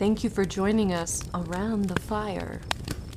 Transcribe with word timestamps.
Thank 0.00 0.24
you 0.24 0.30
for 0.30 0.46
joining 0.46 0.94
us 0.94 1.22
around 1.34 1.84
the 1.84 2.00
fire. 2.00 2.62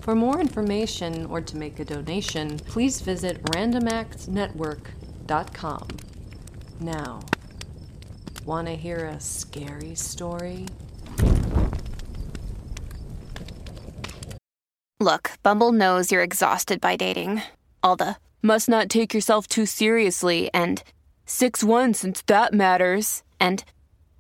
For 0.01 0.15
more 0.15 0.41
information 0.41 1.27
or 1.27 1.39
to 1.39 1.55
make 1.55 1.79
a 1.79 1.85
donation, 1.85 2.59
please 2.59 2.99
visit 2.99 3.41
randomactsnetwork.com. 3.43 5.87
Now, 6.81 7.21
want 8.45 8.67
to 8.67 8.75
hear 8.75 9.05
a 9.05 9.17
scary 9.21 9.95
story? 9.95 10.65
Look, 14.99 15.31
Bumble 15.41 15.71
knows 15.71 16.11
you're 16.11 16.21
exhausted 16.21 16.81
by 16.81 16.97
dating. 16.97 17.43
All 17.81 17.95
the 17.95 18.17
must 18.41 18.67
not 18.67 18.89
take 18.89 19.13
yourself 19.13 19.47
too 19.47 19.65
seriously 19.65 20.49
and 20.53 20.83
6 21.27 21.63
1 21.63 21.93
since 21.93 22.21
that 22.23 22.53
matters. 22.53 23.23
And 23.39 23.63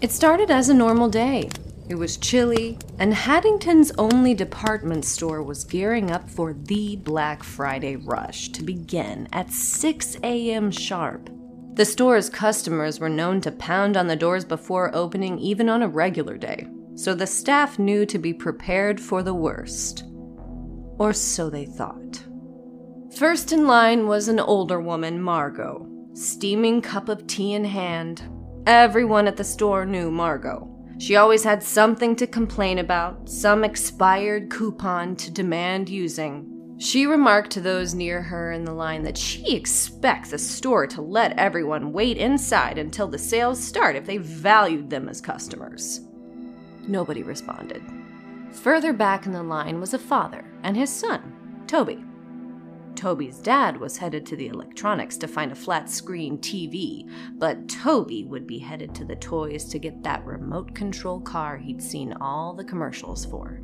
It 0.00 0.10
started 0.10 0.50
as 0.50 0.70
a 0.70 0.74
normal 0.74 1.10
day. 1.10 1.50
It 1.90 1.94
was 1.94 2.16
chilly, 2.16 2.78
and 2.98 3.12
Haddington's 3.12 3.92
only 3.98 4.32
department 4.32 5.04
store 5.04 5.42
was 5.42 5.64
gearing 5.64 6.10
up 6.10 6.30
for 6.30 6.54
the 6.54 6.96
Black 6.96 7.42
Friday 7.42 7.96
rush 7.96 8.48
to 8.50 8.62
begin 8.62 9.28
at 9.30 9.52
6 9.52 10.16
a.m. 10.22 10.70
sharp. 10.70 11.28
The 11.74 11.84
store's 11.84 12.30
customers 12.30 12.98
were 12.98 13.10
known 13.10 13.42
to 13.42 13.52
pound 13.52 13.98
on 13.98 14.06
the 14.06 14.16
doors 14.16 14.46
before 14.46 14.94
opening, 14.94 15.38
even 15.38 15.68
on 15.68 15.82
a 15.82 15.88
regular 15.88 16.38
day, 16.38 16.66
so 16.94 17.14
the 17.14 17.26
staff 17.26 17.78
knew 17.78 18.06
to 18.06 18.18
be 18.18 18.32
prepared 18.32 18.98
for 18.98 19.22
the 19.22 19.34
worst. 19.34 20.04
Or 20.98 21.12
so 21.12 21.50
they 21.50 21.66
thought. 21.66 22.24
First 23.16 23.52
in 23.52 23.66
line 23.66 24.06
was 24.06 24.28
an 24.28 24.40
older 24.40 24.80
woman, 24.80 25.20
Margot, 25.20 25.86
steaming 26.14 26.80
cup 26.80 27.10
of 27.10 27.26
tea 27.26 27.52
in 27.52 27.66
hand. 27.66 28.22
Everyone 28.66 29.26
at 29.26 29.36
the 29.36 29.44
store 29.44 29.86
knew 29.86 30.10
Margot. 30.10 30.68
She 30.98 31.16
always 31.16 31.44
had 31.44 31.62
something 31.62 32.14
to 32.16 32.26
complain 32.26 32.78
about, 32.78 33.28
some 33.28 33.64
expired 33.64 34.50
coupon 34.50 35.16
to 35.16 35.30
demand 35.30 35.88
using. 35.88 36.76
She 36.78 37.06
remarked 37.06 37.50
to 37.52 37.62
those 37.62 37.94
near 37.94 38.20
her 38.20 38.52
in 38.52 38.64
the 38.64 38.74
line 38.74 39.02
that 39.04 39.16
she 39.16 39.56
expects 39.56 40.30
the 40.30 40.38
store 40.38 40.86
to 40.88 41.00
let 41.00 41.38
everyone 41.38 41.92
wait 41.92 42.18
inside 42.18 42.76
until 42.76 43.08
the 43.08 43.18
sales 43.18 43.62
start 43.62 43.96
if 43.96 44.04
they 44.04 44.18
valued 44.18 44.90
them 44.90 45.08
as 45.08 45.22
customers. 45.22 46.02
Nobody 46.86 47.22
responded. 47.22 47.82
Further 48.52 48.92
back 48.92 49.24
in 49.24 49.32
the 49.32 49.42
line 49.42 49.80
was 49.80 49.94
a 49.94 49.98
father 49.98 50.44
and 50.62 50.76
his 50.76 50.90
son, 50.90 51.64
Toby. 51.66 52.04
Toby's 53.00 53.38
dad 53.38 53.80
was 53.80 53.96
headed 53.96 54.26
to 54.26 54.36
the 54.36 54.48
electronics 54.48 55.16
to 55.16 55.26
find 55.26 55.50
a 55.50 55.54
flat 55.54 55.88
screen 55.88 56.36
TV, 56.36 57.10
but 57.38 57.66
Toby 57.66 58.24
would 58.24 58.46
be 58.46 58.58
headed 58.58 58.94
to 58.94 59.06
the 59.06 59.16
toys 59.16 59.64
to 59.70 59.78
get 59.78 60.02
that 60.02 60.22
remote 60.26 60.74
control 60.74 61.18
car 61.18 61.56
he'd 61.56 61.82
seen 61.82 62.12
all 62.20 62.52
the 62.52 62.62
commercials 62.62 63.24
for. 63.24 63.62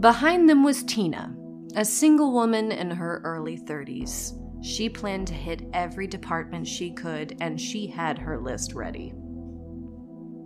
Behind 0.00 0.50
them 0.50 0.62
was 0.62 0.82
Tina, 0.82 1.34
a 1.76 1.84
single 1.86 2.30
woman 2.30 2.72
in 2.72 2.90
her 2.90 3.22
early 3.24 3.56
30s. 3.56 4.38
She 4.62 4.86
planned 4.90 5.28
to 5.28 5.34
hit 5.34 5.66
every 5.72 6.06
department 6.06 6.68
she 6.68 6.90
could, 6.90 7.38
and 7.40 7.58
she 7.58 7.86
had 7.86 8.18
her 8.18 8.38
list 8.38 8.74
ready. 8.74 9.14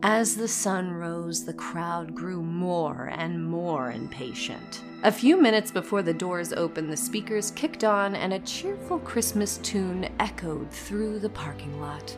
As 0.03 0.37
the 0.37 0.49
sun 0.49 0.93
rose, 0.93 1.45
the 1.45 1.55
crowd 1.55 2.15
grew 2.15 2.43
more 2.43 3.11
and 3.17 3.45
more 3.45 3.91
impatient. 3.91 4.83
A 5.03 5.11
few 5.11 5.41
minutes 5.41 5.71
before 5.71 6.03
the 6.03 6.13
doors 6.13 6.53
opened, 6.53 6.91
the 6.91 6.97
speakers 6.97 7.51
kicked 7.53 7.83
on 7.83 8.15
and 8.15 8.35
a 8.35 8.39
cheerful 8.41 8.99
Christmas 8.99 9.57
tune 9.59 10.09
echoed 10.21 10.71
through 10.71 11.19
the 11.19 11.31
parking 11.31 11.81
lot. 11.81 12.17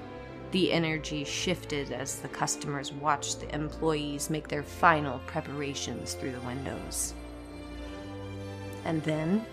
The 0.50 0.72
energy 0.72 1.24
shifted 1.24 1.92
as 1.92 2.16
the 2.16 2.28
customers 2.28 2.92
watched 2.92 3.40
the 3.40 3.54
employees 3.54 4.28
make 4.28 4.48
their 4.48 4.62
final 4.62 5.20
preparations 5.26 6.14
through 6.14 6.32
the 6.32 6.40
windows. 6.40 7.14
And 8.84 9.02
then 9.04 9.44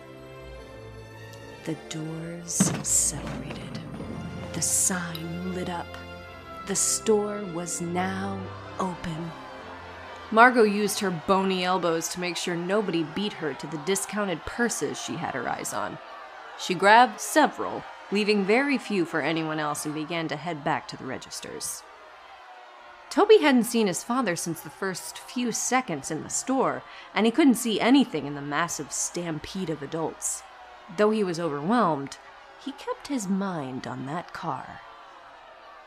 the 1.65 1.75
doors 1.89 2.71
separated. 2.83 3.79
The 4.53 4.61
sign 4.61 5.53
lit 5.53 5.69
up. 5.69 5.87
The 6.65 6.75
store 6.75 7.43
was 7.53 7.79
now 7.79 8.39
open. 8.79 9.31
Margot 10.31 10.63
used 10.63 10.99
her 10.99 11.11
bony 11.11 11.63
elbows 11.63 12.07
to 12.09 12.19
make 12.19 12.35
sure 12.35 12.55
nobody 12.55 13.03
beat 13.03 13.33
her 13.33 13.53
to 13.53 13.67
the 13.67 13.77
discounted 13.85 14.43
purses 14.45 14.99
she 14.99 15.13
had 15.13 15.35
her 15.35 15.47
eyes 15.47 15.75
on. 15.75 15.99
She 16.57 16.73
grabbed 16.73 17.21
several, 17.21 17.83
leaving 18.11 18.45
very 18.45 18.79
few 18.79 19.05
for 19.05 19.21
anyone 19.21 19.59
else, 19.59 19.85
and 19.85 19.93
began 19.93 20.27
to 20.29 20.35
head 20.35 20.63
back 20.63 20.87
to 20.87 20.97
the 20.97 21.05
registers. 21.05 21.83
Toby 23.11 23.37
hadn't 23.37 23.65
seen 23.65 23.85
his 23.85 24.03
father 24.03 24.35
since 24.35 24.61
the 24.61 24.71
first 24.71 25.19
few 25.19 25.51
seconds 25.51 26.09
in 26.09 26.23
the 26.23 26.29
store, 26.31 26.81
and 27.13 27.27
he 27.27 27.31
couldn't 27.31 27.55
see 27.55 27.79
anything 27.79 28.25
in 28.25 28.33
the 28.33 28.41
massive 28.41 28.91
stampede 28.91 29.69
of 29.69 29.83
adults. 29.83 30.41
Though 30.97 31.11
he 31.11 31.23
was 31.23 31.39
overwhelmed, 31.39 32.17
he 32.63 32.71
kept 32.71 33.07
his 33.07 33.27
mind 33.27 33.85
on 33.85 34.07
that 34.07 34.33
car. 34.33 34.81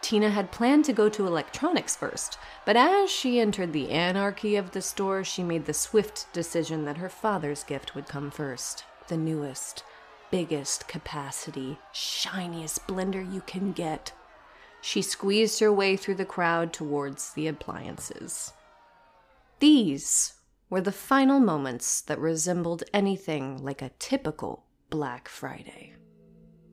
Tina 0.01 0.31
had 0.31 0.53
planned 0.53 0.85
to 0.87 0.93
go 0.93 1.09
to 1.09 1.27
electronics 1.27 1.97
first, 1.97 2.39
but 2.65 2.77
as 2.77 3.11
she 3.11 3.41
entered 3.41 3.73
the 3.73 3.91
anarchy 3.91 4.57
of 4.57 4.71
the 4.71 4.81
store, 4.81 5.25
she 5.25 5.43
made 5.43 5.67
the 5.67 5.75
swift 5.75 6.33
decision 6.33 6.85
that 6.85 6.97
her 6.97 7.09
father's 7.09 7.65
gift 7.65 7.95
would 7.95 8.07
come 8.07 8.31
first 8.31 8.85
the 9.09 9.17
newest, 9.17 9.85
biggest 10.31 10.87
capacity, 10.87 11.79
shiniest 11.93 12.87
blender 12.87 13.33
you 13.33 13.41
can 13.41 13.73
get. 13.73 14.13
She 14.81 15.03
squeezed 15.03 15.61
her 15.61 15.73
way 15.73 15.97
through 15.97 16.17
the 16.17 16.25
crowd 16.25 16.73
towards 16.73 17.33
the 17.33 17.47
appliances. 17.47 18.53
These 19.61 20.35
were 20.71 20.83
the 20.83 20.93
final 20.93 21.41
moments 21.41 22.03
that 22.03 22.19
resembled 22.19 22.85
anything 22.93 23.63
like 23.65 23.83
a 23.83 23.91
typical 23.99 24.65
Black 24.91 25.29
Friday. 25.29 25.95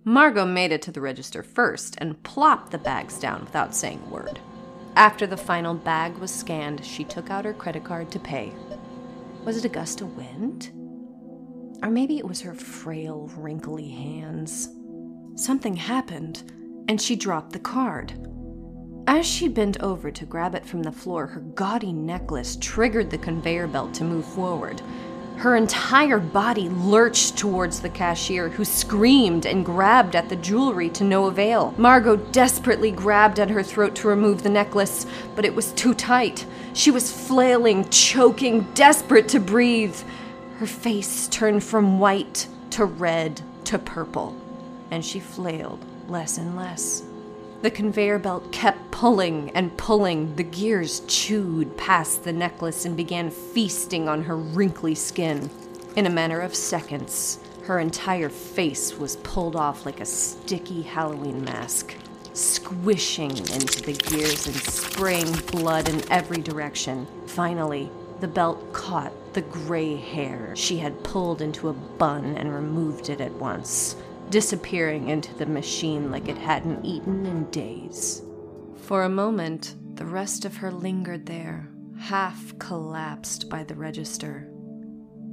Margot 0.07 0.45
made 0.45 0.71
it 0.71 0.83
to 0.83 0.91
the 0.91 1.01
register 1.01 1.41
first 1.41 1.95
and 1.97 2.21
plopped 2.21 2.71
the 2.71 2.77
bags 2.77 3.19
down 3.19 3.43
without 3.43 3.73
saying 3.73 3.99
a 4.05 4.09
word. 4.13 4.39
After 4.95 5.25
the 5.25 5.35
final 5.35 5.73
bag 5.73 6.15
was 6.19 6.29
scanned, 6.29 6.85
she 6.85 7.03
took 7.03 7.31
out 7.31 7.43
her 7.43 7.53
credit 7.53 7.83
card 7.83 8.11
to 8.11 8.19
pay. 8.19 8.53
Was 9.43 9.57
it 9.57 9.65
a 9.65 9.69
gust 9.69 10.01
of 10.01 10.15
wind? 10.15 10.71
Or 11.81 11.89
maybe 11.89 12.19
it 12.19 12.27
was 12.27 12.41
her 12.41 12.53
frail, 12.53 13.31
wrinkly 13.35 13.89
hands. 13.89 14.69
Something 15.35 15.75
happened, 15.75 16.51
and 16.87 17.01
she 17.01 17.15
dropped 17.15 17.51
the 17.51 17.59
card. 17.59 18.13
As 19.07 19.25
she 19.25 19.47
bent 19.47 19.81
over 19.81 20.11
to 20.11 20.25
grab 20.25 20.53
it 20.53 20.67
from 20.67 20.83
the 20.83 20.91
floor, 20.91 21.25
her 21.25 21.41
gaudy 21.41 21.93
necklace 21.93 22.57
triggered 22.61 23.09
the 23.09 23.17
conveyor 23.17 23.67
belt 23.67 23.95
to 23.95 24.03
move 24.03 24.25
forward. 24.25 24.83
Her 25.37 25.55
entire 25.55 26.19
body 26.19 26.69
lurched 26.69 27.37
towards 27.37 27.81
the 27.81 27.89
cashier, 27.89 28.49
who 28.49 28.65
screamed 28.65 29.45
and 29.45 29.65
grabbed 29.65 30.15
at 30.15 30.29
the 30.29 30.35
jewelry 30.35 30.89
to 30.91 31.03
no 31.03 31.25
avail. 31.25 31.73
Margot 31.77 32.15
desperately 32.15 32.89
grabbed 32.89 33.39
at 33.39 33.49
her 33.49 33.61
throat 33.61 33.95
to 33.95 34.07
remove 34.07 34.43
the 34.43 34.49
necklace, 34.49 35.05
but 35.35 35.45
it 35.45 35.53
was 35.53 35.71
too 35.73 35.93
tight. 35.93 36.45
She 36.73 36.89
was 36.89 37.11
flailing, 37.11 37.87
choking, 37.89 38.67
desperate 38.73 39.27
to 39.29 39.39
breathe. 39.39 39.97
Her 40.57 40.65
face 40.65 41.27
turned 41.27 41.63
from 41.63 41.99
white 41.99 42.47
to 42.71 42.85
red 42.85 43.41
to 43.65 43.77
purple, 43.77 44.35
and 44.89 45.03
she 45.03 45.19
flailed 45.19 45.83
less 46.07 46.37
and 46.37 46.55
less. 46.55 47.03
The 47.65 47.71
conveyor 47.71 48.19
belt 48.19 48.51
kept 48.51 48.91
pulling 48.91 49.49
and 49.55 49.75
pulling. 49.75 50.35
The 50.35 50.43
gears 50.43 50.99
chewed 51.07 51.75
past 51.75 52.23
the 52.23 52.31
necklace 52.31 52.85
and 52.85 52.95
began 52.95 53.31
feasting 53.31 54.07
on 54.07 54.21
her 54.25 54.37
wrinkly 54.37 54.93
skin. 54.93 55.49
In 55.95 56.05
a 56.05 56.11
matter 56.11 56.41
of 56.41 56.53
seconds, 56.53 57.39
her 57.63 57.79
entire 57.79 58.29
face 58.29 58.99
was 58.99 59.15
pulled 59.15 59.55
off 59.55 59.83
like 59.83 59.99
a 59.99 60.05
sticky 60.05 60.83
Halloween 60.83 61.43
mask. 61.43 61.95
squishing 62.33 63.31
into 63.31 63.81
the 63.81 63.93
gears 63.93 64.45
and 64.45 64.55
spraying 64.57 65.31
blood 65.51 65.89
in 65.89 66.03
every 66.11 66.41
direction. 66.41 67.07
Finally, 67.25 67.89
the 68.19 68.27
belt 68.27 68.73
caught 68.73 69.11
the 69.33 69.41
gray 69.41 69.95
hair 69.95 70.53
she 70.55 70.77
had 70.77 71.03
pulled 71.03 71.41
into 71.41 71.69
a 71.69 71.73
bun 71.73 72.35
and 72.37 72.53
removed 72.53 73.09
it 73.09 73.21
at 73.21 73.31
once, 73.31 73.95
disappearing 74.29 75.09
into 75.09 75.33
the 75.35 75.45
machine 75.45 76.11
like 76.11 76.27
it 76.27 76.37
hadn't 76.37 76.85
eaten 76.85 77.25
in 77.25 77.49
days. 77.51 78.21
For 78.77 79.03
a 79.03 79.09
moment, 79.09 79.75
the 79.95 80.05
rest 80.05 80.45
of 80.45 80.57
her 80.57 80.71
lingered 80.71 81.25
there, 81.25 81.69
half 81.97 82.57
collapsed 82.59 83.49
by 83.49 83.63
the 83.63 83.75
register. 83.75 84.49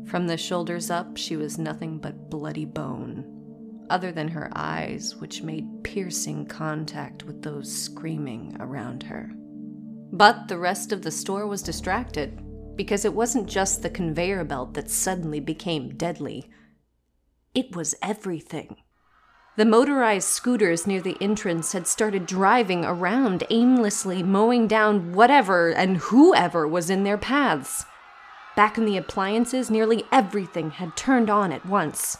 From 0.07 0.27
the 0.27 0.37
shoulders 0.37 0.91
up, 0.91 1.17
she 1.17 1.37
was 1.37 1.59
nothing 1.59 1.99
but 1.99 2.31
bloody 2.31 2.65
bone, 2.65 3.85
other 3.91 4.13
than 4.13 4.29
her 4.29 4.51
eyes, 4.55 5.17
which 5.17 5.43
made 5.43 5.85
piercing 5.85 6.47
contact 6.47 7.25
with 7.25 7.43
those 7.43 7.71
screaming 7.71 8.57
around 8.61 9.03
her. 9.03 9.31
But 10.13 10.49
the 10.49 10.59
rest 10.59 10.93
of 10.93 11.03
the 11.03 11.11
store 11.11 11.47
was 11.47 11.63
distracted, 11.63 12.41
because 12.77 13.05
it 13.05 13.15
wasn't 13.15 13.49
just 13.49 13.83
the 13.83 13.91
conveyor 13.91 14.45
belt 14.45 14.75
that 14.75 14.91
suddenly 14.91 15.41
became 15.41 15.95
deadly, 15.97 16.49
it 17.55 17.75
was 17.77 17.95
everything. 18.03 18.77
The 19.57 19.67
motorized 19.67 20.29
scooters 20.29 20.87
near 20.87 21.03
the 21.03 21.19
entrance 21.21 21.73
had 21.73 21.87
started 21.87 22.25
driving 22.25 22.87
around 22.87 23.45
aimlessly, 23.51 24.23
mowing 24.23 24.67
down 24.67 25.13
whatever 25.13 25.71
and 25.71 25.99
whoever 25.99 26.67
was 26.67 26.89
in 26.89 27.05
their 27.05 27.19
paths. 27.19 27.85
Back 28.57 28.79
in 28.79 28.87
the 28.87 28.97
appliances, 28.97 29.71
nearly 29.71 30.05
everything 30.11 30.71
had 30.71 30.97
turned 30.97 31.29
on 31.29 31.53
at 31.53 31.67
once. 31.67 32.17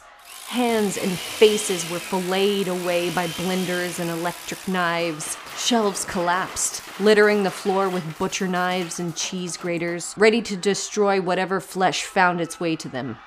Hands 0.49 0.95
and 0.95 1.11
faces 1.11 1.89
were 1.89 1.99
filleted 1.99 2.67
away 2.67 3.09
by 3.09 3.25
blenders 3.27 3.99
and 3.99 4.11
electric 4.11 4.67
knives. 4.67 5.35
Shelves 5.57 6.05
collapsed, 6.05 6.83
littering 6.99 7.41
the 7.41 7.49
floor 7.49 7.89
with 7.89 8.19
butcher 8.19 8.47
knives 8.47 8.99
and 8.99 9.15
cheese 9.15 9.57
graters, 9.57 10.13
ready 10.17 10.41
to 10.43 10.55
destroy 10.55 11.19
whatever 11.19 11.59
flesh 11.59 12.03
found 12.03 12.41
its 12.41 12.59
way 12.59 12.75
to 12.75 12.89
them. 12.89 13.17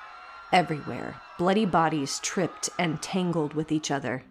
Everywhere, 0.53 1.15
bloody 1.37 1.65
bodies 1.65 2.19
tripped 2.19 2.69
and 2.79 3.01
tangled 3.01 3.53
with 3.53 3.71
each 3.71 3.91
other. 3.91 4.23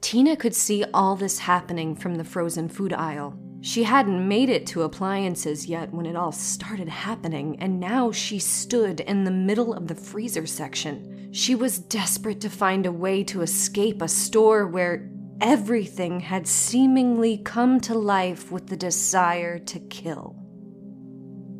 Tina 0.00 0.36
could 0.36 0.54
see 0.54 0.84
all 0.94 1.16
this 1.16 1.38
happening 1.38 1.94
from 1.94 2.14
the 2.14 2.24
frozen 2.24 2.68
food 2.68 2.92
aisle. 2.92 3.38
She 3.62 3.82
hadn't 3.82 4.26
made 4.26 4.48
it 4.48 4.66
to 4.68 4.82
appliances 4.82 5.66
yet 5.66 5.92
when 5.92 6.06
it 6.06 6.16
all 6.16 6.32
started 6.32 6.88
happening, 6.88 7.58
and 7.60 7.78
now 7.78 8.10
she 8.10 8.38
stood 8.38 9.00
in 9.00 9.24
the 9.24 9.30
middle 9.30 9.74
of 9.74 9.86
the 9.86 9.94
freezer 9.94 10.46
section. 10.46 11.28
She 11.32 11.54
was 11.54 11.78
desperate 11.78 12.40
to 12.40 12.48
find 12.48 12.86
a 12.86 12.92
way 12.92 13.22
to 13.24 13.42
escape 13.42 14.00
a 14.00 14.08
store 14.08 14.66
where 14.66 15.10
everything 15.40 16.20
had 16.20 16.46
seemingly 16.46 17.38
come 17.38 17.80
to 17.80 17.94
life 17.94 18.50
with 18.50 18.66
the 18.66 18.76
desire 18.76 19.58
to 19.58 19.78
kill. 19.78 20.36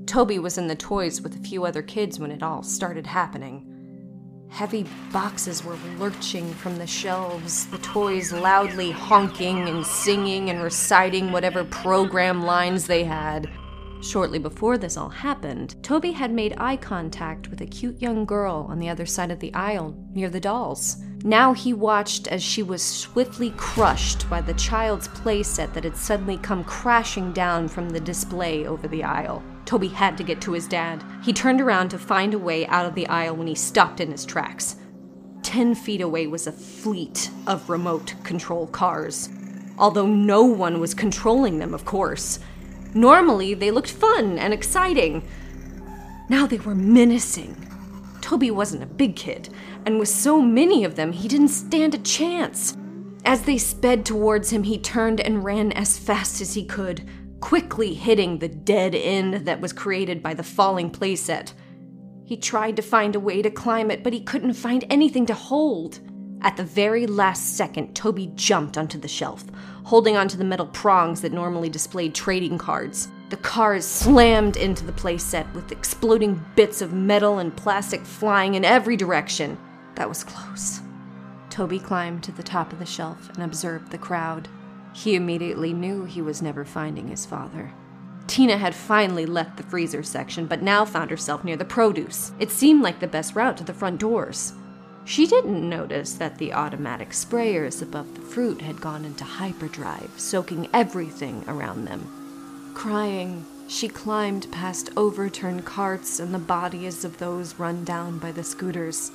Toby 0.06 0.38
was 0.38 0.58
in 0.58 0.66
the 0.66 0.74
toys 0.74 1.20
with 1.20 1.36
a 1.36 1.46
few 1.46 1.64
other 1.64 1.82
kids 1.82 2.18
when 2.18 2.30
it 2.30 2.42
all 2.42 2.62
started 2.62 3.06
happening. 3.06 3.69
Heavy 4.50 4.84
boxes 5.12 5.64
were 5.64 5.78
lurching 5.98 6.52
from 6.54 6.76
the 6.76 6.86
shelves, 6.86 7.66
the 7.66 7.78
toys 7.78 8.32
loudly 8.32 8.90
honking 8.90 9.68
and 9.68 9.86
singing 9.86 10.50
and 10.50 10.62
reciting 10.62 11.32
whatever 11.32 11.64
program 11.64 12.42
lines 12.42 12.86
they 12.86 13.04
had. 13.04 13.48
Shortly 14.02 14.38
before 14.38 14.76
this 14.76 14.96
all 14.96 15.08
happened, 15.08 15.76
Toby 15.82 16.12
had 16.12 16.32
made 16.32 16.54
eye 16.58 16.76
contact 16.76 17.48
with 17.48 17.60
a 17.60 17.66
cute 17.66 18.02
young 18.02 18.24
girl 18.24 18.66
on 18.68 18.78
the 18.78 18.88
other 18.88 19.06
side 19.06 19.30
of 19.30 19.40
the 19.40 19.54
aisle, 19.54 19.94
near 20.14 20.28
the 20.28 20.40
dolls. 20.40 20.96
Now 21.22 21.52
he 21.52 21.72
watched 21.72 22.26
as 22.28 22.42
she 22.42 22.62
was 22.62 22.82
swiftly 22.82 23.52
crushed 23.56 24.28
by 24.28 24.40
the 24.40 24.54
child's 24.54 25.08
playset 25.08 25.74
that 25.74 25.84
had 25.84 25.96
suddenly 25.96 26.38
come 26.38 26.64
crashing 26.64 27.32
down 27.32 27.68
from 27.68 27.90
the 27.90 28.00
display 28.00 28.66
over 28.66 28.88
the 28.88 29.04
aisle. 29.04 29.42
Toby 29.70 29.86
had 29.86 30.18
to 30.18 30.24
get 30.24 30.40
to 30.40 30.50
his 30.50 30.66
dad. 30.66 31.04
He 31.22 31.32
turned 31.32 31.60
around 31.60 31.90
to 31.90 31.98
find 31.98 32.34
a 32.34 32.40
way 32.40 32.66
out 32.66 32.86
of 32.86 32.96
the 32.96 33.06
aisle 33.06 33.36
when 33.36 33.46
he 33.46 33.54
stopped 33.54 34.00
in 34.00 34.10
his 34.10 34.26
tracks. 34.26 34.74
Ten 35.44 35.76
feet 35.76 36.00
away 36.00 36.26
was 36.26 36.48
a 36.48 36.52
fleet 36.52 37.30
of 37.46 37.70
remote 37.70 38.16
control 38.24 38.66
cars. 38.66 39.28
Although 39.78 40.08
no 40.08 40.42
one 40.42 40.80
was 40.80 40.92
controlling 40.92 41.60
them, 41.60 41.72
of 41.72 41.84
course. 41.84 42.40
Normally, 42.94 43.54
they 43.54 43.70
looked 43.70 43.92
fun 43.92 44.40
and 44.40 44.52
exciting. 44.52 45.22
Now 46.28 46.48
they 46.48 46.58
were 46.58 46.74
menacing. 46.74 47.54
Toby 48.20 48.50
wasn't 48.50 48.82
a 48.82 48.86
big 48.86 49.14
kid, 49.14 49.50
and 49.86 50.00
with 50.00 50.08
so 50.08 50.42
many 50.42 50.82
of 50.82 50.96
them, 50.96 51.12
he 51.12 51.28
didn't 51.28 51.46
stand 51.46 51.94
a 51.94 51.98
chance. 51.98 52.76
As 53.24 53.42
they 53.42 53.56
sped 53.56 54.04
towards 54.04 54.50
him, 54.50 54.64
he 54.64 54.78
turned 54.78 55.20
and 55.20 55.44
ran 55.44 55.70
as 55.70 55.96
fast 55.96 56.40
as 56.40 56.54
he 56.54 56.64
could 56.64 57.08
quickly 57.40 57.94
hitting 57.94 58.38
the 58.38 58.48
dead 58.48 58.94
end 58.94 59.46
that 59.46 59.60
was 59.60 59.72
created 59.72 60.22
by 60.22 60.34
the 60.34 60.42
falling 60.42 60.90
playset. 60.90 61.52
He 62.24 62.36
tried 62.36 62.76
to 62.76 62.82
find 62.82 63.16
a 63.16 63.20
way 63.20 63.42
to 63.42 63.50
climb 63.50 63.90
it, 63.90 64.04
but 64.04 64.12
he 64.12 64.20
couldn't 64.20 64.54
find 64.54 64.84
anything 64.88 65.26
to 65.26 65.34
hold. 65.34 66.00
At 66.42 66.56
the 66.56 66.64
very 66.64 67.06
last 67.06 67.56
second, 67.56 67.94
Toby 67.94 68.30
jumped 68.34 68.78
onto 68.78 68.98
the 68.98 69.08
shelf, 69.08 69.44
holding 69.84 70.16
onto 70.16 70.38
the 70.38 70.44
metal 70.44 70.66
prongs 70.66 71.20
that 71.20 71.32
normally 71.32 71.68
displayed 71.68 72.14
trading 72.14 72.56
cards. 72.56 73.08
The 73.30 73.36
cars 73.36 73.84
slammed 73.84 74.56
into 74.56 74.84
the 74.84 74.92
playset 74.92 75.52
with 75.54 75.70
exploding 75.70 76.44
bits 76.56 76.82
of 76.82 76.92
metal 76.92 77.38
and 77.38 77.54
plastic 77.54 78.02
flying 78.02 78.54
in 78.54 78.64
every 78.64 78.96
direction. 78.96 79.58
That 79.96 80.08
was 80.08 80.24
close. 80.24 80.80
Toby 81.50 81.78
climbed 81.78 82.22
to 82.24 82.32
the 82.32 82.42
top 82.42 82.72
of 82.72 82.78
the 82.78 82.86
shelf 82.86 83.28
and 83.34 83.42
observed 83.42 83.90
the 83.90 83.98
crowd. 83.98 84.48
He 84.92 85.14
immediately 85.14 85.72
knew 85.72 86.04
he 86.04 86.22
was 86.22 86.42
never 86.42 86.64
finding 86.64 87.08
his 87.08 87.26
father. 87.26 87.72
Tina 88.26 88.56
had 88.56 88.74
finally 88.74 89.26
left 89.26 89.56
the 89.56 89.64
freezer 89.64 90.02
section, 90.02 90.46
but 90.46 90.62
now 90.62 90.84
found 90.84 91.10
herself 91.10 91.42
near 91.42 91.56
the 91.56 91.64
produce. 91.64 92.32
It 92.38 92.50
seemed 92.50 92.82
like 92.82 93.00
the 93.00 93.08
best 93.08 93.34
route 93.34 93.56
to 93.56 93.64
the 93.64 93.74
front 93.74 93.98
doors. 93.98 94.52
She 95.04 95.26
didn't 95.26 95.68
notice 95.68 96.14
that 96.14 96.38
the 96.38 96.52
automatic 96.52 97.10
sprayers 97.10 97.82
above 97.82 98.14
the 98.14 98.20
fruit 98.20 98.60
had 98.60 98.80
gone 98.80 99.04
into 99.04 99.24
hyperdrive, 99.24 100.10
soaking 100.16 100.68
everything 100.72 101.44
around 101.48 101.86
them. 101.86 102.72
Crying, 102.74 103.44
she 103.66 103.88
climbed 103.88 104.50
past 104.52 104.90
overturned 104.96 105.64
carts 105.64 106.20
and 106.20 106.32
the 106.32 106.38
bodies 106.38 107.04
of 107.04 107.18
those 107.18 107.58
run 107.58 107.84
down 107.84 108.18
by 108.18 108.30
the 108.30 108.44
scooters. 108.44 109.10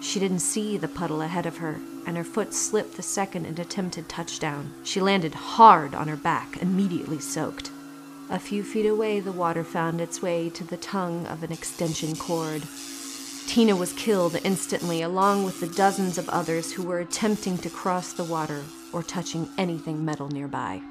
She 0.00 0.20
didn't 0.20 0.40
see 0.40 0.76
the 0.76 0.88
puddle 0.88 1.22
ahead 1.22 1.46
of 1.46 1.58
her, 1.58 1.80
and 2.06 2.16
her 2.16 2.24
foot 2.24 2.54
slipped 2.54 2.96
the 2.96 3.02
second 3.02 3.46
it 3.46 3.58
attempted 3.58 4.08
touchdown. 4.08 4.72
She 4.84 5.00
landed 5.00 5.34
hard 5.34 5.94
on 5.94 6.08
her 6.08 6.16
back, 6.16 6.58
immediately 6.62 7.18
soaked. 7.18 7.70
A 8.28 8.38
few 8.38 8.62
feet 8.62 8.86
away, 8.86 9.20
the 9.20 9.32
water 9.32 9.64
found 9.64 10.00
its 10.00 10.20
way 10.20 10.50
to 10.50 10.64
the 10.64 10.76
tongue 10.76 11.26
of 11.26 11.42
an 11.42 11.52
extension 11.52 12.16
cord. 12.16 12.62
Tina 13.46 13.76
was 13.76 13.92
killed 13.92 14.36
instantly, 14.42 15.02
along 15.02 15.44
with 15.44 15.60
the 15.60 15.68
dozens 15.68 16.18
of 16.18 16.28
others 16.28 16.72
who 16.72 16.82
were 16.82 16.98
attempting 16.98 17.56
to 17.58 17.70
cross 17.70 18.12
the 18.12 18.24
water 18.24 18.64
or 18.92 19.02
touching 19.02 19.48
anything 19.56 20.04
metal 20.04 20.28
nearby. 20.28 20.82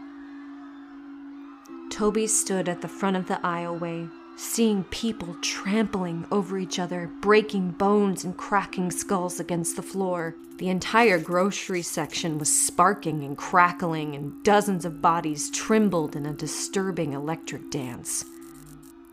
Toby 1.90 2.28
stood 2.28 2.70
at 2.70 2.82
the 2.82 2.88
front 2.88 3.18
of 3.18 3.28
the 3.28 3.40
aisleway, 3.44 4.10
seeing 4.38 4.84
people 4.86 5.36
trampling 5.42 6.26
over 6.32 6.58
each 6.58 6.80
other, 6.80 7.10
breaking 7.22 7.72
bones 7.72 8.24
and 8.24 8.36
cracking 8.36 8.92
skulls 8.92 9.40
against 9.40 9.76
the 9.76 9.82
floor. 9.82 10.36
The 10.58 10.70
entire 10.70 11.20
grocery 11.20 11.82
section 11.82 12.38
was 12.38 12.54
sparking 12.54 13.24
and 13.24 13.38
crackling, 13.38 14.16
and 14.16 14.44
dozens 14.44 14.86
of 14.86 15.02
bodies 15.02 15.50
trembled 15.50 16.16
in 16.16 16.26
a 16.26 16.34
disturbing 16.34 17.14
electric 17.14 17.70
dance. 17.72 18.26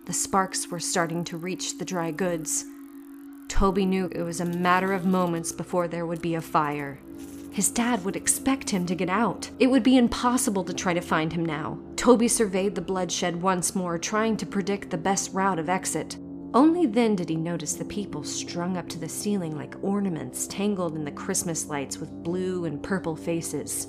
The 0.06 0.12
sparks 0.12 0.68
were 0.68 0.80
starting 0.80 1.24
to 1.24 1.36
reach 1.36 1.78
the 1.78 1.84
dry 1.84 2.10
goods. 2.10 2.64
Toby 3.48 3.86
knew 3.86 4.08
it 4.12 4.22
was 4.22 4.40
a 4.40 4.44
matter 4.44 4.92
of 4.92 5.04
moments 5.04 5.52
before 5.52 5.86
there 5.86 6.06
would 6.06 6.22
be 6.22 6.34
a 6.34 6.40
fire. 6.40 6.98
His 7.52 7.70
dad 7.70 8.04
would 8.04 8.16
expect 8.16 8.70
him 8.70 8.86
to 8.86 8.94
get 8.94 9.10
out. 9.10 9.50
It 9.58 9.66
would 9.66 9.82
be 9.82 9.98
impossible 9.98 10.64
to 10.64 10.72
try 10.72 10.94
to 10.94 11.00
find 11.00 11.32
him 11.32 11.44
now. 11.44 11.78
Toby 12.02 12.26
surveyed 12.26 12.74
the 12.74 12.80
bloodshed 12.80 13.40
once 13.40 13.76
more, 13.76 13.96
trying 13.96 14.36
to 14.38 14.44
predict 14.44 14.90
the 14.90 14.98
best 14.98 15.32
route 15.32 15.60
of 15.60 15.68
exit. 15.68 16.16
Only 16.52 16.84
then 16.84 17.14
did 17.14 17.28
he 17.28 17.36
notice 17.36 17.74
the 17.74 17.84
people 17.84 18.24
strung 18.24 18.76
up 18.76 18.88
to 18.88 18.98
the 18.98 19.08
ceiling 19.08 19.56
like 19.56 19.76
ornaments 19.82 20.48
tangled 20.48 20.96
in 20.96 21.04
the 21.04 21.12
Christmas 21.12 21.68
lights 21.68 21.98
with 21.98 22.24
blue 22.24 22.64
and 22.64 22.82
purple 22.82 23.14
faces. 23.14 23.86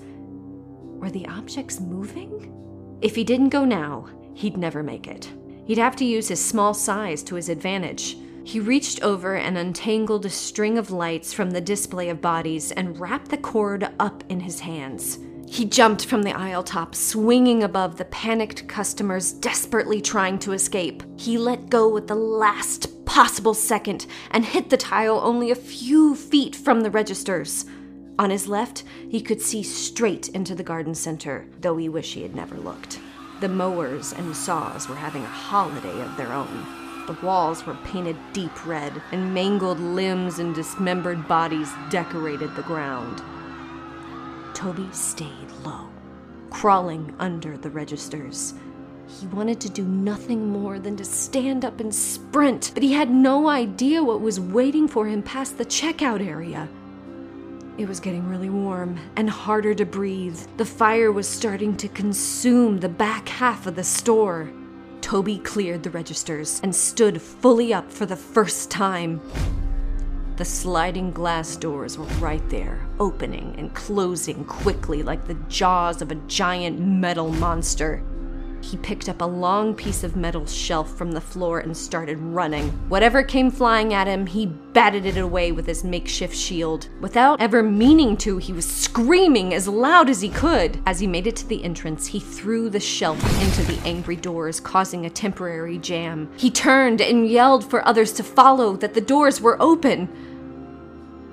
Were 1.00 1.10
the 1.10 1.26
objects 1.26 1.80
moving? 1.80 3.00
If 3.02 3.16
he 3.16 3.24
didn't 3.24 3.50
go 3.50 3.66
now, 3.66 4.06
he'd 4.36 4.58
never 4.58 4.84
make 4.84 5.08
it. 5.08 5.34
He'd 5.66 5.80
have 5.80 5.96
to 5.96 6.06
use 6.06 6.28
his 6.28 6.40
small 6.40 6.76
size 6.76 7.24
to 7.24 7.34
his 7.34 7.50
advantage. 7.50 8.16
He 8.44 8.60
reached 8.60 9.02
over 9.02 9.38
and 9.38 9.58
untangled 9.58 10.28
a 10.28 10.30
string 10.30 10.78
of 10.78 10.92
lights 10.92 11.34
from 11.34 11.50
the 11.50 11.62
display 11.62 12.10
of 12.10 12.22
bodies 12.22 12.72
and 12.74 13.00
wrapped 13.00 13.30
the 13.30 13.38
cord 13.38 13.92
up 14.00 14.24
in 14.30 14.42
his 14.42 14.60
hands. 14.60 15.18
He 15.48 15.66
jumped 15.66 16.06
from 16.06 16.24
the 16.24 16.34
aisle 16.34 16.64
top, 16.64 16.96
swinging 16.96 17.64
above 17.64 17.98
the 17.98 18.06
panicked 18.06 18.68
customers 18.68 19.34
desperately 19.34 20.02
trying 20.02 20.40
to 20.40 20.54
escape. 20.54 21.04
He 21.18 21.38
let 21.38 21.70
go 21.70 21.96
at 21.98 22.08
the 22.08 22.16
last 22.16 23.06
possible 23.06 23.54
second 23.54 24.08
and 24.32 24.44
hit 24.44 24.70
the 24.70 24.78
tile 24.78 25.20
only 25.20 25.52
a 25.52 25.56
few 25.56 26.16
feet 26.16 26.56
from 26.56 26.82
the 26.82 26.90
registers. 26.90 27.66
On 28.18 28.30
his 28.30 28.48
left, 28.48 28.84
he 29.10 29.22
could 29.22 29.42
see 29.42 29.64
straight 29.64 30.30
into 30.30 30.56
the 30.56 30.64
garden 30.64 30.96
center, 30.96 31.46
though 31.62 31.78
he 31.78 31.90
wished 31.90 32.14
he 32.14 32.24
had 32.24 32.36
never 32.36 32.58
looked. 32.58 33.00
The 33.40 33.50
mowers 33.50 34.14
and 34.14 34.36
saws 34.36 34.88
were 34.88 34.96
having 34.96 35.24
a 35.24 35.28
holiday 35.28 36.02
of 36.02 36.16
their 36.18 36.32
own. 36.32 36.66
The 37.08 37.18
walls 37.22 37.66
were 37.66 37.78
painted 37.84 38.16
deep 38.32 38.66
red, 38.66 39.02
and 39.12 39.34
mangled 39.34 39.80
limbs 39.80 40.40
and 40.40 40.56
dismembered 40.56 41.28
bodies 41.28 41.70
decorated 41.90 42.56
the 42.56 42.62
ground. 42.64 43.22
Toby 44.64 44.88
stayed 44.94 45.52
low, 45.66 45.90
crawling 46.50 47.14
under 47.20 47.58
the 47.58 47.70
registers. 47.70 48.54
He 49.10 49.28
wanted 49.28 49.60
to 49.60 49.70
do 49.70 49.84
nothing 49.84 50.48
more 50.48 50.80
than 50.80 50.96
to 50.96 51.04
stand 51.04 51.66
up 51.66 51.82
and 51.82 51.94
sprint, 51.94 52.72
but 52.74 52.82
he 52.82 52.94
had 52.94 53.12
no 53.12 53.50
idea 53.50 54.02
what 54.02 54.22
was 54.22 54.40
waiting 54.40 54.88
for 54.88 55.06
him 55.06 55.22
past 55.22 55.58
the 55.58 55.66
checkout 55.66 56.26
area. 56.26 56.70
It 57.78 57.90
was 57.90 58.00
getting 58.00 58.30
really 58.30 58.50
warm 58.50 58.98
and 59.18 59.30
harder 59.30 59.76
to 59.76 59.86
breathe. 59.86 60.40
The 60.56 60.64
fire 60.64 61.12
was 61.12 61.28
starting 61.28 61.76
to 61.76 61.90
consume 61.90 62.80
the 62.80 62.88
back 62.88 63.28
half 63.28 63.68
of 63.68 63.76
the 63.76 63.84
store. 63.84 64.50
Toby 65.02 65.40
cleared 65.40 65.84
the 65.84 65.90
registers 65.90 66.62
and 66.64 66.74
stood 66.74 67.22
fully 67.22 67.74
up 67.74 67.92
for 67.92 68.06
the 68.06 68.16
first 68.16 68.72
time. 68.72 69.20
The 70.36 70.46
sliding 70.46 71.12
glass 71.12 71.56
doors 71.56 71.96
were 71.96 72.06
right 72.20 72.48
there, 72.50 72.88
opening 73.00 73.54
and 73.60 73.72
closing 73.76 74.44
quickly 74.46 75.04
like 75.04 75.28
the 75.28 75.36
jaws 75.48 76.02
of 76.02 76.10
a 76.10 76.16
giant 76.16 76.80
metal 76.80 77.30
monster. 77.30 78.04
He 78.64 78.78
picked 78.78 79.10
up 79.10 79.22
a 79.22 79.26
long 79.26 79.76
piece 79.76 80.06
of 80.06 80.16
metal 80.16 80.46
shelf 80.46 80.98
from 80.98 81.12
the 81.12 81.20
floor 81.20 81.60
and 81.60 81.76
started 81.76 82.18
running. 82.18 82.70
Whatever 82.88 83.22
came 83.22 83.52
flying 83.52 83.94
at 83.94 84.08
him, 84.08 84.26
he 84.26 84.46
batted 84.46 85.06
it 85.06 85.18
away 85.18 85.52
with 85.52 85.68
his 85.68 85.84
makeshift 85.84 86.34
shield. 86.34 86.88
Without 87.02 87.42
ever 87.42 87.62
meaning 87.62 88.16
to, 88.18 88.38
he 88.38 88.54
was 88.54 88.66
screaming 88.66 89.54
as 89.54 89.68
loud 89.68 90.10
as 90.10 90.22
he 90.22 90.30
could. 90.30 90.80
As 90.86 91.02
he 91.02 91.08
made 91.08 91.28
it 91.28 91.36
to 91.36 91.48
the 91.48 91.62
entrance, 91.62 92.08
he 92.08 92.22
threw 92.22 92.70
the 92.70 92.80
shelf 92.80 93.22
into 93.44 93.64
the 93.64 93.86
angry 93.86 94.16
doors, 94.16 94.62
causing 94.62 95.06
a 95.06 95.10
temporary 95.10 95.78
jam. 95.78 96.32
He 96.38 96.50
turned 96.50 97.02
and 97.02 97.28
yelled 97.28 97.70
for 97.70 97.86
others 97.86 98.14
to 98.14 98.24
follow, 98.24 98.78
that 98.78 98.94
the 98.94 99.02
doors 99.02 99.42
were 99.42 99.62
open. 99.62 100.08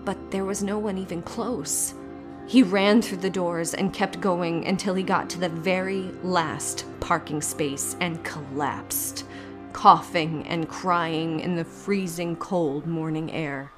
But 0.04 0.32
there 0.32 0.44
was 0.44 0.64
no 0.64 0.80
one 0.80 0.98
even 0.98 1.22
close. 1.22 1.94
He 2.50 2.64
ran 2.64 3.00
through 3.00 3.18
the 3.18 3.30
doors 3.30 3.74
and 3.74 3.94
kept 3.94 4.20
going 4.20 4.66
until 4.66 4.94
he 4.94 5.04
got 5.04 5.30
to 5.30 5.38
the 5.38 5.48
very 5.48 6.10
last 6.24 6.84
parking 6.98 7.42
space 7.42 7.94
and 8.00 8.24
collapsed, 8.24 9.24
coughing 9.72 10.44
and 10.48 10.68
crying 10.68 11.38
in 11.38 11.54
the 11.54 11.64
freezing 11.64 12.34
cold 12.34 12.88
morning 12.88 13.30
air. 13.30 13.70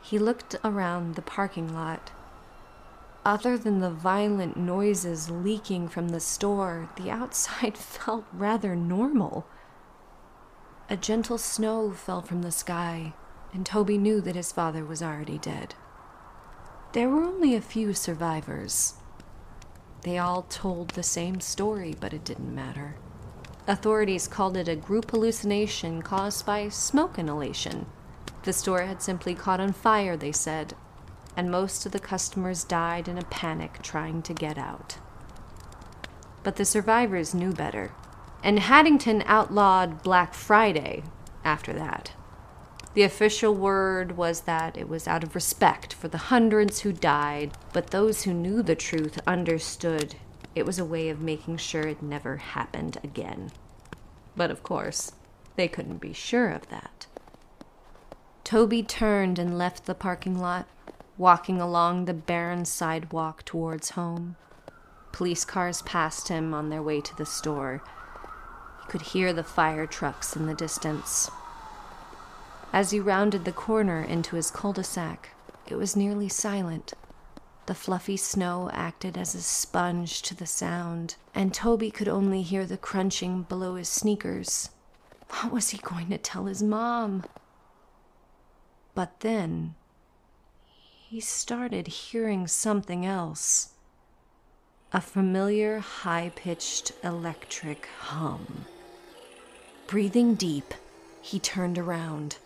He 0.00 0.16
looked 0.16 0.54
around 0.62 1.16
the 1.16 1.22
parking 1.22 1.74
lot. 1.74 2.12
Other 3.24 3.58
than 3.58 3.80
the 3.80 3.90
violent 3.90 4.56
noises 4.56 5.28
leaking 5.28 5.88
from 5.88 6.10
the 6.10 6.20
store, 6.20 6.88
the 6.94 7.10
outside 7.10 7.76
felt 7.96 8.26
rather 8.32 8.76
normal. 8.76 9.44
A 10.88 10.96
gentle 10.96 11.36
snow 11.36 11.90
fell 11.90 12.22
from 12.22 12.42
the 12.42 12.52
sky, 12.52 13.14
and 13.52 13.66
Toby 13.66 13.98
knew 13.98 14.20
that 14.20 14.36
his 14.36 14.52
father 14.52 14.84
was 14.84 15.02
already 15.02 15.38
dead. 15.38 15.74
There 16.98 17.08
were 17.08 17.22
only 17.22 17.54
a 17.54 17.60
few 17.60 17.94
survivors. 17.94 18.94
They 20.02 20.18
all 20.18 20.42
told 20.42 20.88
the 20.88 21.04
same 21.04 21.40
story, 21.40 21.94
but 22.00 22.12
it 22.12 22.24
didn't 22.24 22.52
matter. 22.52 22.96
Authorities 23.68 24.26
called 24.26 24.56
it 24.56 24.66
a 24.66 24.74
group 24.74 25.12
hallucination 25.12 26.02
caused 26.02 26.44
by 26.44 26.68
smoke 26.70 27.16
inhalation. 27.16 27.86
The 28.42 28.52
store 28.52 28.82
had 28.82 29.00
simply 29.00 29.36
caught 29.36 29.60
on 29.60 29.74
fire, 29.74 30.16
they 30.16 30.32
said, 30.32 30.74
and 31.36 31.52
most 31.52 31.86
of 31.86 31.92
the 31.92 32.00
customers 32.00 32.64
died 32.64 33.06
in 33.06 33.16
a 33.16 33.22
panic 33.26 33.80
trying 33.80 34.20
to 34.22 34.34
get 34.34 34.58
out. 34.58 34.98
But 36.42 36.56
the 36.56 36.64
survivors 36.64 37.32
knew 37.32 37.52
better, 37.52 37.92
and 38.42 38.58
Haddington 38.58 39.22
outlawed 39.24 40.02
Black 40.02 40.34
Friday 40.34 41.04
after 41.44 41.72
that. 41.74 42.10
The 42.98 43.04
official 43.04 43.54
word 43.54 44.16
was 44.16 44.40
that 44.40 44.76
it 44.76 44.88
was 44.88 45.06
out 45.06 45.22
of 45.22 45.36
respect 45.36 45.94
for 45.94 46.08
the 46.08 46.18
hundreds 46.18 46.80
who 46.80 46.92
died, 46.92 47.52
but 47.72 47.92
those 47.92 48.24
who 48.24 48.34
knew 48.34 48.60
the 48.60 48.74
truth 48.74 49.20
understood 49.24 50.16
it 50.56 50.66
was 50.66 50.80
a 50.80 50.84
way 50.84 51.08
of 51.08 51.20
making 51.20 51.58
sure 51.58 51.82
it 51.82 52.02
never 52.02 52.38
happened 52.38 52.98
again. 53.04 53.52
But 54.34 54.50
of 54.50 54.64
course, 54.64 55.12
they 55.54 55.68
couldn't 55.68 55.98
be 55.98 56.12
sure 56.12 56.50
of 56.50 56.68
that. 56.70 57.06
Toby 58.42 58.82
turned 58.82 59.38
and 59.38 59.56
left 59.56 59.86
the 59.86 59.94
parking 59.94 60.36
lot, 60.36 60.66
walking 61.16 61.60
along 61.60 62.06
the 62.06 62.14
barren 62.14 62.64
sidewalk 62.64 63.44
towards 63.44 63.90
home. 63.90 64.34
Police 65.12 65.44
cars 65.44 65.82
passed 65.82 66.26
him 66.26 66.52
on 66.52 66.68
their 66.68 66.82
way 66.82 67.00
to 67.02 67.16
the 67.16 67.26
store. 67.26 67.80
He 68.80 68.88
could 68.88 69.02
hear 69.02 69.32
the 69.32 69.44
fire 69.44 69.86
trucks 69.86 70.34
in 70.34 70.46
the 70.46 70.54
distance. 70.54 71.30
As 72.72 72.90
he 72.90 73.00
rounded 73.00 73.44
the 73.44 73.52
corner 73.52 74.02
into 74.02 74.36
his 74.36 74.50
cul 74.50 74.72
de 74.72 74.84
sac, 74.84 75.30
it 75.66 75.76
was 75.76 75.96
nearly 75.96 76.28
silent. 76.28 76.92
The 77.66 77.74
fluffy 77.74 78.16
snow 78.16 78.70
acted 78.72 79.16
as 79.16 79.34
a 79.34 79.42
sponge 79.42 80.22
to 80.22 80.34
the 80.34 80.46
sound, 80.46 81.16
and 81.34 81.52
Toby 81.52 81.90
could 81.90 82.08
only 82.08 82.42
hear 82.42 82.66
the 82.66 82.76
crunching 82.76 83.42
below 83.42 83.74
his 83.74 83.88
sneakers. 83.88 84.70
What 85.28 85.52
was 85.52 85.70
he 85.70 85.78
going 85.78 86.08
to 86.10 86.18
tell 86.18 86.44
his 86.44 86.62
mom? 86.62 87.24
But 88.94 89.20
then 89.20 89.74
he 91.10 91.20
started 91.20 91.86
hearing 91.86 92.46
something 92.46 93.04
else 93.04 93.70
a 94.92 95.00
familiar 95.00 95.80
high 95.80 96.32
pitched 96.34 96.92
electric 97.04 97.86
hum. 97.98 98.64
Breathing 99.86 100.34
deep, 100.34 100.72
he 101.20 101.38
turned 101.38 101.78
around. 101.78 102.36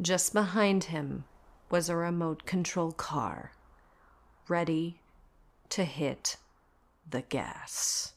Just 0.00 0.32
behind 0.32 0.84
him 0.84 1.24
was 1.68 1.90
a 1.90 1.96
remote 1.96 2.46
control 2.46 2.90
car, 2.90 3.52
ready 4.48 5.00
to 5.68 5.84
hit 5.84 6.38
the 7.08 7.20
gas. 7.20 8.14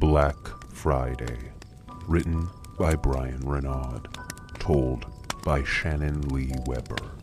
Black 0.00 0.36
Friday, 0.72 1.52
written 2.08 2.48
by 2.82 2.96
Brian 2.96 3.38
Renaud, 3.46 4.08
told 4.58 5.06
by 5.44 5.62
Shannon 5.62 6.20
Lee 6.30 6.52
Weber. 6.66 7.21